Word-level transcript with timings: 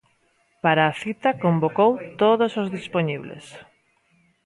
Para 0.63 0.83
a 0.87 0.95
cita 1.01 1.29
convocou 1.43 1.91
todos 2.21 2.51
os 2.61 2.67
dispoñibles. 2.77 3.45